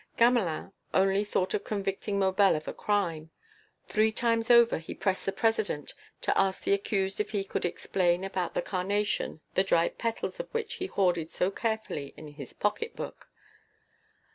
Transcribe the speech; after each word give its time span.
Gamelin 0.17 0.73
only 0.95 1.23
thought 1.23 1.53
of 1.53 1.63
convicting 1.63 2.17
Maubel 2.17 2.55
of 2.55 2.67
a 2.67 2.73
crime; 2.73 3.29
three 3.87 4.11
times 4.11 4.49
over 4.49 4.79
he 4.79 4.95
pressed 4.95 5.27
the 5.27 5.31
President 5.31 5.93
to 6.21 6.35
ask 6.35 6.63
the 6.63 6.73
accused 6.73 7.19
if 7.19 7.29
he 7.33 7.43
could 7.43 7.65
explain 7.65 8.23
about 8.23 8.55
the 8.55 8.63
carnation 8.63 9.41
the 9.53 9.63
dried 9.63 9.99
petals 9.99 10.39
of 10.39 10.51
which 10.55 10.77
he 10.81 10.87
hoarded 10.87 11.29
so 11.29 11.51
carefully 11.51 12.15
in 12.17 12.29
his 12.29 12.51
pocket 12.51 12.95
book. 12.95 13.29